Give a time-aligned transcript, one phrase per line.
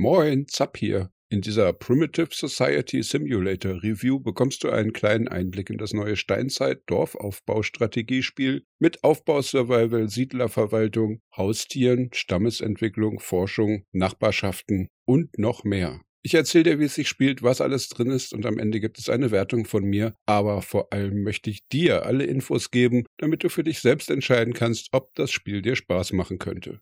[0.00, 1.10] Moin, Zapp hier.
[1.28, 8.64] In dieser Primitive Society Simulator Review bekommst du einen kleinen Einblick in das neue Steinzeit-Dorfaufbaustrategiespiel
[8.78, 16.00] mit Aufbausurvival, Siedlerverwaltung, Haustieren, Stammesentwicklung, Forschung, Nachbarschaften und noch mehr.
[16.22, 19.00] Ich erzähle dir, wie es sich spielt, was alles drin ist und am Ende gibt
[19.00, 23.42] es eine Wertung von mir, aber vor allem möchte ich dir alle Infos geben, damit
[23.42, 26.78] du für dich selbst entscheiden kannst, ob das Spiel dir Spaß machen könnte.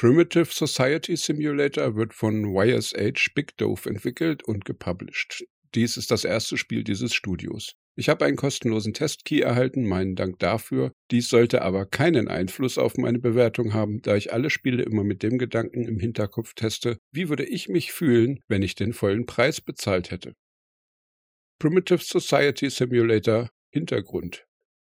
[0.00, 5.44] Primitive Society Simulator wird von YSH Big Dove entwickelt und gepublished.
[5.74, 7.74] Dies ist das erste Spiel dieses Studios.
[7.96, 10.92] Ich habe einen kostenlosen Testkey erhalten, meinen Dank dafür.
[11.10, 15.22] Dies sollte aber keinen Einfluss auf meine Bewertung haben, da ich alle Spiele immer mit
[15.22, 19.60] dem Gedanken im Hinterkopf teste, wie würde ich mich fühlen, wenn ich den vollen Preis
[19.60, 20.32] bezahlt hätte.
[21.58, 24.46] Primitive Society Simulator Hintergrund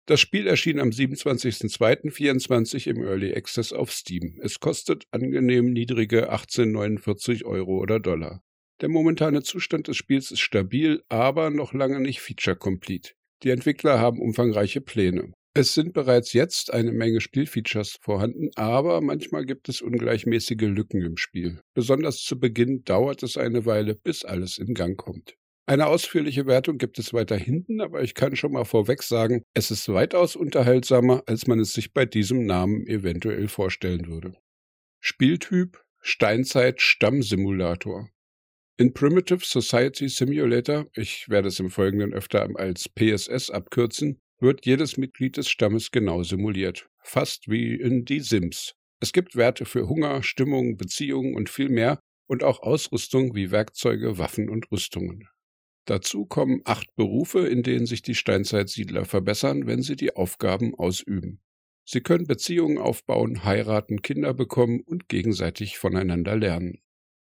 [0.05, 4.37] das Spiel erschien am 27.02.24 im Early Access auf Steam.
[4.41, 8.43] Es kostet angenehm niedrige 18,49 Euro oder Dollar.
[8.81, 13.13] Der momentane Zustand des Spiels ist stabil, aber noch lange nicht feature-complete.
[13.43, 15.31] Die Entwickler haben umfangreiche Pläne.
[15.55, 21.15] Es sind bereits jetzt eine Menge Spielfeatures vorhanden, aber manchmal gibt es ungleichmäßige Lücken im
[21.15, 21.61] Spiel.
[21.75, 25.37] Besonders zu Beginn dauert es eine Weile, bis alles in Gang kommt.
[25.65, 29.71] Eine ausführliche Wertung gibt es weiter hinten, aber ich kann schon mal vorweg sagen, es
[29.71, 34.35] ist weitaus unterhaltsamer, als man es sich bei diesem Namen eventuell vorstellen würde.
[34.99, 38.09] Spieltyp Steinzeit Stammsimulator.
[38.77, 44.97] In Primitive Society Simulator, ich werde es im Folgenden öfter als PSS abkürzen, wird jedes
[44.97, 48.73] Mitglied des Stammes genau simuliert, fast wie in Die Sims.
[48.99, 54.17] Es gibt Werte für Hunger, Stimmung, Beziehungen und viel mehr und auch Ausrüstung wie Werkzeuge,
[54.17, 55.29] Waffen und Rüstungen.
[55.85, 61.41] Dazu kommen acht Berufe, in denen sich die Steinzeitsiedler verbessern, wenn sie die Aufgaben ausüben.
[61.85, 66.79] Sie können Beziehungen aufbauen, heiraten, Kinder bekommen und gegenseitig voneinander lernen.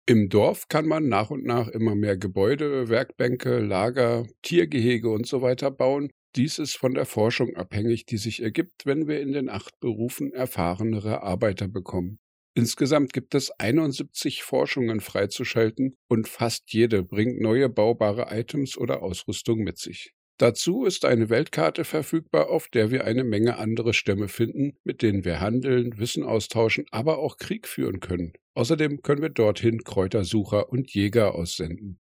[0.04, 5.40] Im Dorf kann man nach und nach immer mehr Gebäude, Werkbänke, Lager, Tiergehege und so
[5.40, 6.10] bauen.
[6.34, 10.32] Dies ist von der Forschung abhängig, die sich ergibt, wenn wir in den acht Berufen
[10.32, 12.18] erfahrenere Arbeiter bekommen.
[12.54, 19.60] Insgesamt gibt es 71 Forschungen freizuschalten und fast jede bringt neue baubare Items oder Ausrüstung
[19.60, 20.12] mit sich.
[20.38, 25.24] Dazu ist eine Weltkarte verfügbar, auf der wir eine Menge andere Stämme finden, mit denen
[25.24, 28.32] wir handeln, Wissen austauschen, aber auch Krieg führen können.
[28.54, 32.00] Außerdem können wir dorthin Kräutersucher und Jäger aussenden.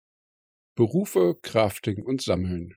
[0.77, 2.75] Berufe, Crafting und Sammeln.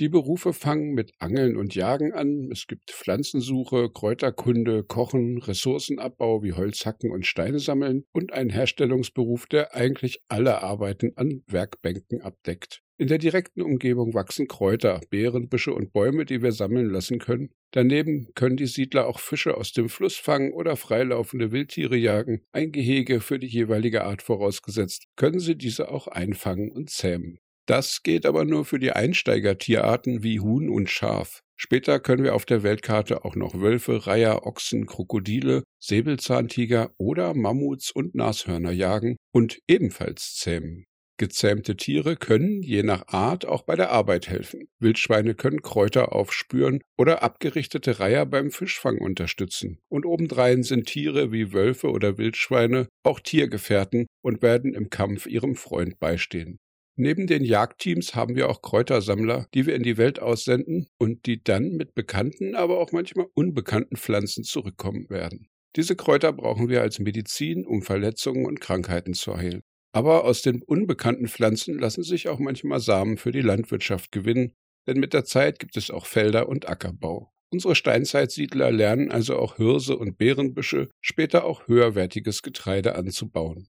[0.00, 2.50] Die Berufe fangen mit Angeln und Jagen an.
[2.52, 9.74] Es gibt Pflanzensuche, Kräuterkunde, Kochen, Ressourcenabbau wie Holzhacken und Steine sammeln und einen Herstellungsberuf, der
[9.74, 12.80] eigentlich alle Arbeiten an Werkbänken abdeckt.
[12.96, 17.50] In der direkten Umgebung wachsen Kräuter, Beeren, Büsche und Bäume, die wir sammeln lassen können.
[17.72, 22.42] Daneben können die Siedler auch Fische aus dem Fluss fangen oder freilaufende Wildtiere jagen.
[22.52, 27.40] Ein Gehege für die jeweilige Art vorausgesetzt, können sie diese auch einfangen und zähmen.
[27.68, 31.42] Das geht aber nur für die Einsteigertierarten wie Huhn und Schaf.
[31.54, 37.90] Später können wir auf der Weltkarte auch noch Wölfe, Reiher, Ochsen, Krokodile, Säbelzahntiger oder Mammuts
[37.90, 40.86] und Nashörner jagen und ebenfalls zähmen.
[41.18, 44.68] Gezähmte Tiere können je nach Art auch bei der Arbeit helfen.
[44.78, 49.78] Wildschweine können Kräuter aufspüren oder abgerichtete Reiher beim Fischfang unterstützen.
[49.90, 55.54] Und obendrein sind Tiere wie Wölfe oder Wildschweine auch Tiergefährten und werden im Kampf ihrem
[55.54, 56.58] Freund beistehen.
[57.00, 61.40] Neben den Jagdteams haben wir auch Kräutersammler, die wir in die Welt aussenden und die
[61.40, 65.48] dann mit bekannten, aber auch manchmal unbekannten Pflanzen zurückkommen werden.
[65.76, 69.62] Diese Kräuter brauchen wir als Medizin, um Verletzungen und Krankheiten zu heilen.
[69.92, 74.56] Aber aus den unbekannten Pflanzen lassen sich auch manchmal Samen für die Landwirtschaft gewinnen,
[74.88, 77.32] denn mit der Zeit gibt es auch Felder und Ackerbau.
[77.52, 83.68] Unsere Steinzeitsiedler lernen also auch Hirse und Beerenbüsche, später auch höherwertiges Getreide anzubauen.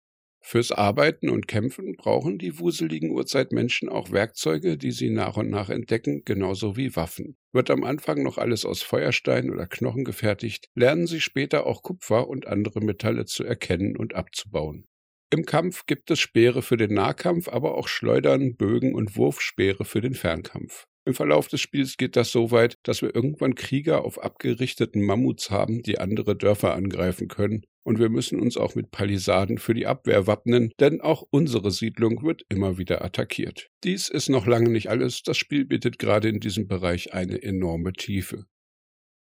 [0.52, 5.70] Fürs Arbeiten und Kämpfen brauchen die wuseligen Urzeitmenschen auch Werkzeuge, die sie nach und nach
[5.70, 7.38] entdecken, genauso wie Waffen.
[7.54, 12.28] Wird am Anfang noch alles aus Feuerstein oder Knochen gefertigt, lernen sie später auch Kupfer
[12.28, 14.88] und andere Metalle zu erkennen und abzubauen.
[15.32, 20.01] Im Kampf gibt es Speere für den Nahkampf, aber auch Schleudern, Bögen und Wurfspeere für
[20.01, 20.88] den Fernkampf.
[21.10, 25.50] Im Verlauf des Spiels geht das so weit, dass wir irgendwann Krieger auf abgerichteten Mammuts
[25.50, 29.88] haben, die andere Dörfer angreifen können, und wir müssen uns auch mit Palisaden für die
[29.88, 33.72] Abwehr wappnen, denn auch unsere Siedlung wird immer wieder attackiert.
[33.84, 37.94] Dies ist noch lange nicht alles, das Spiel bietet gerade in diesem Bereich eine enorme
[37.94, 38.46] Tiefe.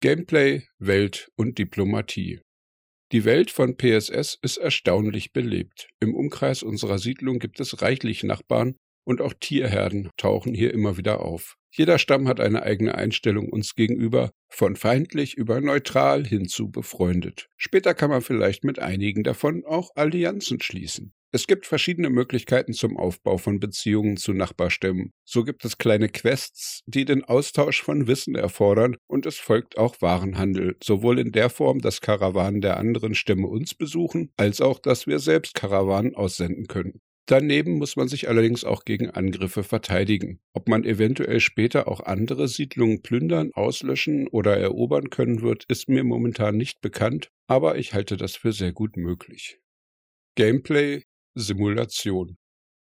[0.01, 2.41] Gameplay, Welt und Diplomatie.
[3.13, 5.87] Die Welt von PSS ist erstaunlich belebt.
[6.01, 8.75] Im Umkreis unserer Siedlung gibt es reichlich Nachbarn
[9.07, 11.55] und auch Tierherden tauchen hier immer wieder auf.
[11.73, 17.47] Jeder Stamm hat eine eigene Einstellung uns gegenüber, von feindlich über neutral hin zu befreundet.
[17.55, 21.13] Später kann man vielleicht mit einigen davon auch Allianzen schließen.
[21.33, 25.13] Es gibt verschiedene Möglichkeiten zum Aufbau von Beziehungen zu Nachbarstämmen.
[25.23, 29.95] So gibt es kleine Quests, die den Austausch von Wissen erfordern, und es folgt auch
[30.01, 35.07] Warenhandel, sowohl in der Form, dass Karawanen der anderen Stämme uns besuchen, als auch, dass
[35.07, 36.99] wir selbst Karawanen aussenden können.
[37.27, 40.41] Daneben muss man sich allerdings auch gegen Angriffe verteidigen.
[40.53, 46.03] Ob man eventuell später auch andere Siedlungen plündern, auslöschen oder erobern können wird, ist mir
[46.03, 49.59] momentan nicht bekannt, aber ich halte das für sehr gut möglich.
[50.35, 51.03] Gameplay
[51.35, 52.37] Simulation.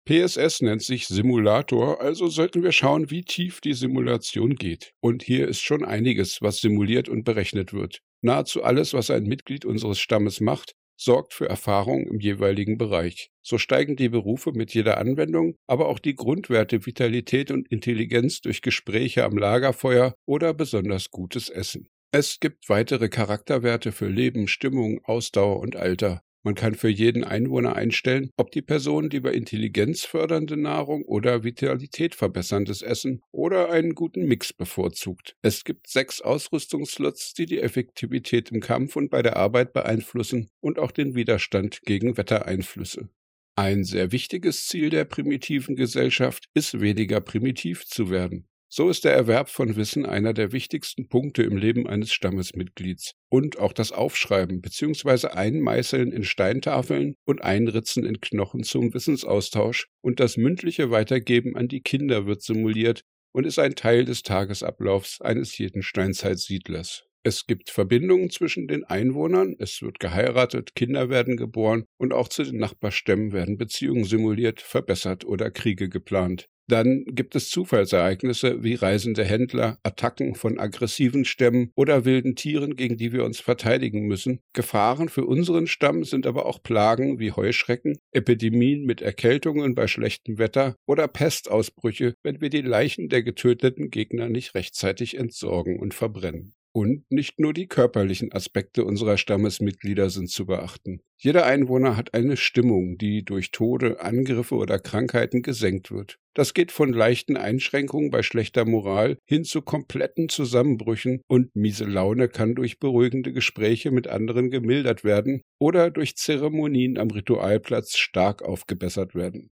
[0.05, 4.93] PSS nennt sich Simulator, also sollten wir schauen, wie tief die Simulation geht.
[5.01, 8.01] Und hier ist schon einiges, was simuliert und berechnet wird.
[8.21, 13.31] Nahezu alles, was ein Mitglied unseres Stammes macht, sorgt für Erfahrung im jeweiligen Bereich.
[13.41, 18.61] So steigen die Berufe mit jeder Anwendung, aber auch die Grundwerte Vitalität und Intelligenz durch
[18.61, 21.87] Gespräche am Lagerfeuer oder besonders gutes Essen.
[22.11, 26.21] Es gibt weitere Charakterwerte für Leben, Stimmung, Ausdauer und Alter.
[26.43, 32.81] Man kann für jeden Einwohner einstellen, ob die Person lieber intelligenzfördernde Nahrung oder Vitalität verbesserndes
[32.81, 35.35] Essen oder einen guten Mix bevorzugt.
[35.41, 40.79] Es gibt sechs Ausrüstungsslots, die die Effektivität im Kampf und bei der Arbeit beeinflussen und
[40.79, 43.09] auch den Widerstand gegen Wettereinflüsse.
[43.57, 48.47] Ein sehr wichtiges Ziel der primitiven Gesellschaft ist weniger primitiv zu werden.
[48.71, 53.13] So ist der Erwerb von Wissen einer der wichtigsten Punkte im Leben eines Stammesmitglieds.
[53.27, 55.29] Und auch das Aufschreiben bzw.
[55.29, 61.81] Einmeißeln in Steintafeln und Einritzen in Knochen zum Wissensaustausch und das mündliche Weitergeben an die
[61.81, 63.01] Kinder wird simuliert
[63.31, 67.05] und ist ein Teil des Tagesablaufs eines jeden Steinzeitsiedlers.
[67.23, 72.43] Es gibt Verbindungen zwischen den Einwohnern, es wird geheiratet, Kinder werden geboren und auch zu
[72.43, 76.47] den Nachbarstämmen werden Beziehungen simuliert, verbessert oder Kriege geplant.
[76.69, 82.95] Dann gibt es Zufallsereignisse wie reisende Händler, Attacken von aggressiven Stämmen oder wilden Tieren, gegen
[82.95, 84.39] die wir uns verteidigen müssen.
[84.53, 90.37] Gefahren für unseren Stamm sind aber auch Plagen wie Heuschrecken, Epidemien mit Erkältungen bei schlechtem
[90.37, 96.53] Wetter oder Pestausbrüche, wenn wir die Leichen der getöteten Gegner nicht rechtzeitig entsorgen und verbrennen.
[96.71, 101.01] Und nicht nur die körperlichen Aspekte unserer Stammesmitglieder sind zu beachten.
[101.17, 106.19] Jeder Einwohner hat eine Stimmung, die durch Tode, Angriffe oder Krankheiten gesenkt wird.
[106.35, 112.29] Das geht von leichten Einschränkungen bei schlechter Moral hin zu kompletten Zusammenbrüchen und miese Laune
[112.29, 119.15] kann durch beruhigende Gespräche mit anderen gemildert werden oder durch Zeremonien am Ritualplatz stark aufgebessert
[119.15, 119.49] werden.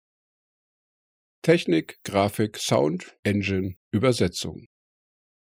[1.42, 4.66] Technik, Grafik, Sound, Engine, Übersetzung.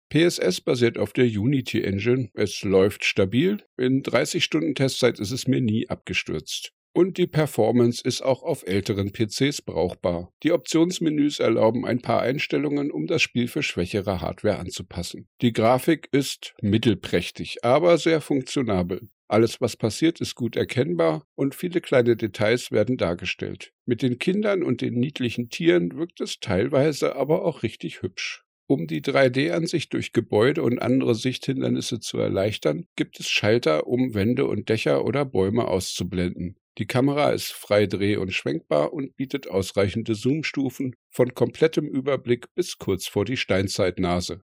[0.09, 2.29] PSS basiert auf der Unity Engine.
[2.33, 3.63] Es läuft stabil.
[3.77, 6.71] In 30 Stunden Testzeit ist es mir nie abgestürzt.
[6.93, 10.33] Und die Performance ist auch auf älteren PCs brauchbar.
[10.41, 15.27] Die Optionsmenüs erlauben ein paar Einstellungen, um das Spiel für schwächere Hardware anzupassen.
[15.41, 19.09] Die Grafik ist mittelprächtig, aber sehr funktionabel.
[19.27, 23.73] Alles, was passiert, ist gut erkennbar und viele kleine Details werden dargestellt.
[23.85, 28.46] Mit den Kindern und den niedlichen Tieren wirkt es teilweise aber auch richtig hübsch.
[28.69, 34.45] Um die 3D-Ansicht durch Gebäude und andere Sichthindernisse zu erleichtern, gibt es Schalter, um Wände
[34.45, 36.57] und Dächer oder Bäume auszublenden.
[36.77, 42.77] Die Kamera ist frei dreh- und schwenkbar und bietet ausreichende Zoomstufen von komplettem Überblick bis
[42.77, 44.41] kurz vor die Steinzeitnase.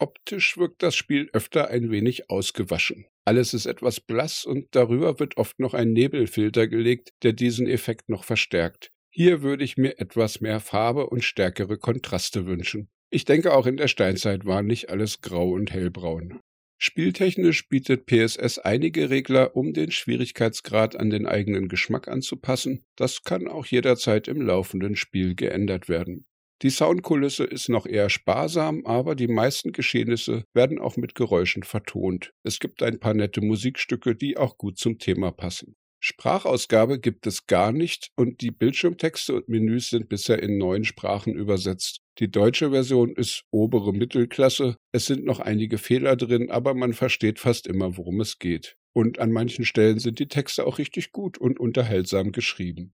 [0.00, 3.04] Optisch wirkt das Spiel öfter ein wenig ausgewaschen.
[3.26, 8.08] Alles ist etwas blass und darüber wird oft noch ein Nebelfilter gelegt, der diesen Effekt
[8.08, 8.90] noch verstärkt.
[9.10, 12.88] Hier würde ich mir etwas mehr Farbe und stärkere Kontraste wünschen.
[13.10, 16.40] Ich denke, auch in der Steinzeit war nicht alles grau und hellbraun.
[16.80, 22.84] Spieltechnisch bietet PSS einige Regler, um den Schwierigkeitsgrad an den eigenen Geschmack anzupassen.
[22.96, 26.26] Das kann auch jederzeit im laufenden Spiel geändert werden.
[26.62, 32.32] Die Soundkulisse ist noch eher sparsam, aber die meisten Geschehnisse werden auch mit Geräuschen vertont.
[32.42, 35.76] Es gibt ein paar nette Musikstücke, die auch gut zum Thema passen.
[36.00, 41.34] Sprachausgabe gibt es gar nicht und die Bildschirmtexte und Menüs sind bisher in neun Sprachen
[41.34, 42.00] übersetzt.
[42.18, 44.76] Die deutsche Version ist obere Mittelklasse.
[44.92, 48.76] Es sind noch einige Fehler drin, aber man versteht fast immer, worum es geht.
[48.92, 52.94] Und an manchen Stellen sind die Texte auch richtig gut und unterhaltsam geschrieben.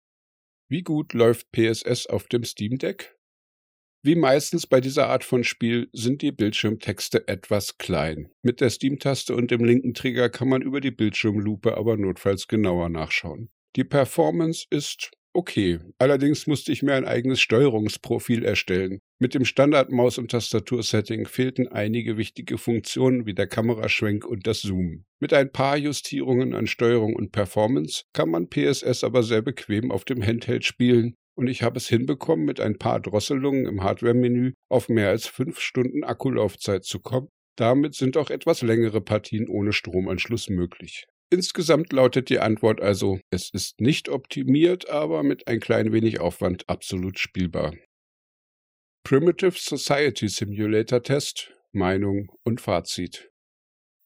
[0.69, 3.17] Wie gut läuft PSS auf dem Steam Deck?
[4.03, 8.31] Wie meistens bei dieser Art von Spiel sind die Bildschirmtexte etwas klein.
[8.41, 12.89] Mit der Steam-Taste und dem linken Trigger kann man über die Bildschirmlupe aber notfalls genauer
[12.89, 13.51] nachschauen.
[13.75, 15.79] Die Performance ist okay.
[15.99, 19.01] Allerdings musste ich mir ein eigenes Steuerungsprofil erstellen.
[19.19, 25.05] Mit dem Standard-Maus- und Tastatursetting fehlten einige wichtige Funktionen wie der Kameraschwenk und das Zoom.
[25.19, 30.05] Mit ein paar Justierungen an Steuerung und Performance kann man PSS aber sehr bequem auf
[30.05, 34.89] dem Handheld spielen und ich habe es hinbekommen, mit ein paar Drosselungen im Hardware-Menü auf
[34.89, 37.29] mehr als fünf Stunden Akkulaufzeit zu kommen.
[37.57, 41.05] Damit sind auch etwas längere Partien ohne Stromanschluss möglich.
[41.33, 46.67] Insgesamt lautet die Antwort also, es ist nicht optimiert, aber mit ein klein wenig Aufwand
[46.67, 47.73] absolut spielbar.
[49.03, 53.29] Primitive Society Simulator Test, Meinung und Fazit.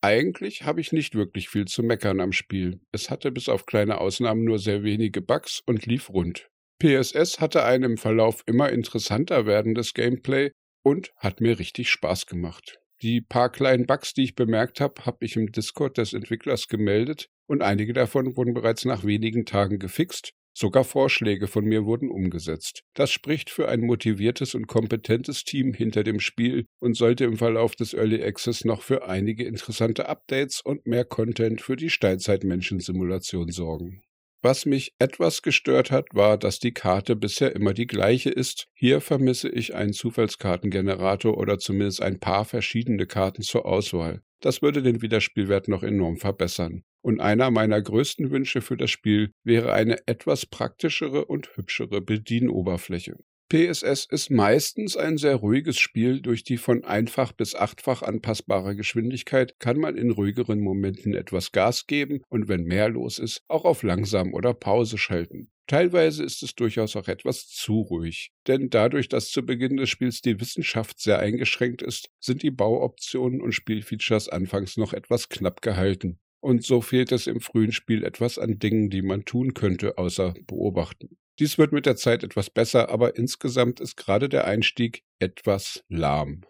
[0.01, 2.79] Eigentlich habe ich nicht wirklich viel zu meckern am Spiel.
[2.91, 6.48] Es hatte bis auf kleine Ausnahmen nur sehr wenige Bugs und lief rund.
[6.79, 10.51] PSS hatte ein im Verlauf immer interessanter werdendes Gameplay
[10.84, 12.79] und hat mir richtig Spaß gemacht.
[13.01, 17.27] Die paar kleinen Bugs, die ich bemerkt habe, habe ich im Discord des Entwicklers gemeldet
[17.48, 20.32] und einige davon wurden bereits nach wenigen Tagen gefixt.
[20.58, 22.84] Sogar Vorschläge von mir wurden umgesetzt.
[22.94, 27.75] Das spricht für ein motiviertes und kompetentes Team hinter dem Spiel und sollte im Verlauf
[27.75, 34.01] des Early Access noch für einige interessante Updates und mehr Content für die Steinzeitmenschen-Simulation sorgen.
[34.45, 38.67] Was mich etwas gestört hat, war, dass die Karte bisher immer die gleiche ist.
[38.75, 44.21] Hier vermisse ich einen Zufallskartengenerator oder zumindest ein paar verschiedene Karten zur Auswahl.
[44.41, 46.83] Das würde den Wiederspielwert noch enorm verbessern.
[47.01, 53.15] Und einer meiner größten Wünsche für das Spiel wäre eine etwas praktischere und hübschere Bedienoberfläche.
[53.49, 56.19] PSS ist meistens ein sehr ruhiges Spiel.
[56.19, 61.85] Durch die von einfach bis achtfach anpassbare Geschwindigkeit kann man in ruhigeren Momenten etwas Gas
[61.85, 65.51] geben und wenn mehr los ist, auch auf langsam oder Pause schalten.
[65.67, 70.21] Teilweise ist es durchaus auch etwas zu ruhig, denn dadurch, dass zu Beginn des Spiels
[70.21, 76.19] die Wissenschaft sehr eingeschränkt ist, sind die Bauoptionen und Spielfeatures anfangs noch etwas knapp gehalten.
[76.39, 80.35] Und so fehlt es im frühen Spiel etwas an Dingen, die man tun könnte, außer
[80.45, 81.17] beobachten.
[81.39, 86.46] Dies wird mit der Zeit etwas besser, aber insgesamt ist gerade der Einstieg etwas lahm.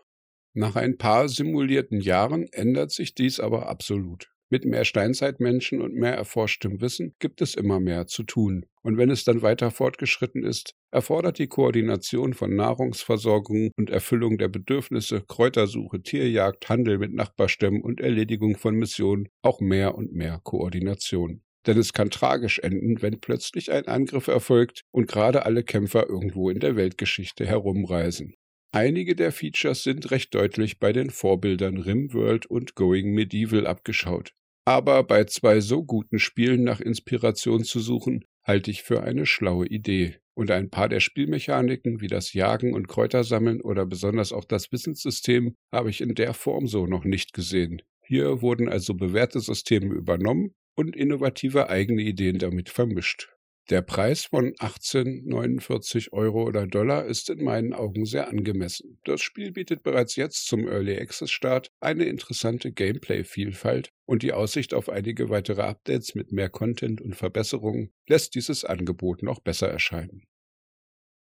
[0.53, 4.31] Nach ein paar simulierten Jahren ändert sich dies aber absolut.
[4.51, 8.67] Mit mehr Steinzeitmenschen und mehr erforschtem Wissen gibt es immer mehr zu tun.
[8.83, 14.49] Und wenn es dann weiter fortgeschritten ist, erfordert die Koordination von Nahrungsversorgung und Erfüllung der
[14.49, 21.41] Bedürfnisse, Kräutersuche, Tierjagd, Handel mit Nachbarstämmen und Erledigung von Missionen auch mehr und mehr Koordination
[21.65, 26.49] denn es kann tragisch enden, wenn plötzlich ein Angriff erfolgt und gerade alle Kämpfer irgendwo
[26.49, 28.35] in der Weltgeschichte herumreisen.
[28.71, 34.33] Einige der Features sind recht deutlich bei den Vorbildern Rimworld und Going Medieval abgeschaut.
[34.65, 39.67] Aber bei zwei so guten Spielen nach Inspiration zu suchen, halte ich für eine schlaue
[39.67, 40.17] Idee.
[40.33, 45.55] Und ein paar der Spielmechaniken wie das Jagen und Kräutersammeln oder besonders auch das Wissenssystem
[45.71, 47.81] habe ich in der Form so noch nicht gesehen.
[48.05, 53.29] Hier wurden also bewährte Systeme übernommen und innovative eigene Ideen damit vermischt.
[53.71, 58.99] Der Preis von 18,49 Euro oder Dollar ist in meinen Augen sehr angemessen.
[59.05, 64.75] Das Spiel bietet bereits jetzt zum Early Access Start eine interessante Gameplay-Vielfalt und die Aussicht
[64.75, 70.27] auf einige weitere Updates mit mehr Content und Verbesserungen lässt dieses Angebot noch besser erscheinen.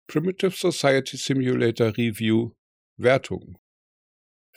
[0.06, 2.50] Primitive Society Simulator Review
[2.98, 3.58] Wertung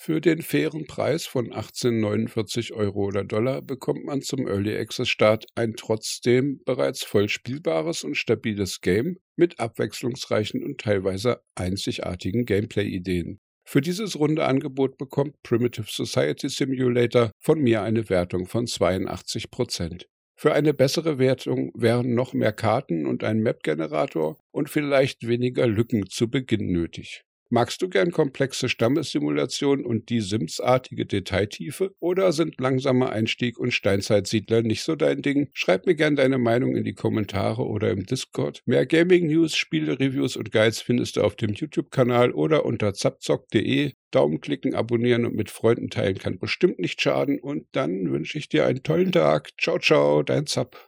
[0.02, 5.46] für den fairen Preis von 18,49 Euro oder Dollar bekommt man zum Early Access Start
[5.56, 13.42] ein trotzdem bereits voll spielbares und stabiles Game mit abwechslungsreichen und teilweise einzigartigen Gameplay-Ideen.
[13.66, 20.08] Für dieses runde Angebot bekommt Primitive Society Simulator von mir eine Wertung von 82 Prozent.
[20.38, 26.08] Für eine bessere Wertung wären noch mehr Karten und ein Map-Generator und vielleicht weniger Lücken
[26.08, 27.26] zu Beginn nötig.
[27.52, 34.62] Magst du gern komplexe Stammessimulationen und die Sims-artige Detailtiefe oder sind langsamer Einstieg und Steinzeitsiedler
[34.62, 35.50] nicht so dein Ding?
[35.54, 38.62] Schreib mir gern deine Meinung in die Kommentare oder im Discord.
[38.68, 43.94] Mehr Gaming-News, Spiele-Reviews und Guides findest du auf dem YouTube-Kanal oder unter zapzock.de.
[44.12, 47.40] Daumen klicken, abonnieren und mit Freunden teilen kann bestimmt nicht schaden.
[47.40, 49.50] Und dann wünsche ich dir einen tollen Tag.
[49.60, 50.88] Ciao, ciao, dein Zap.